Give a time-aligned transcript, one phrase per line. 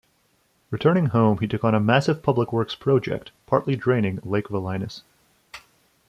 [0.71, 5.03] Returning home he took on a massive public works project, partly draining Lake Velinus.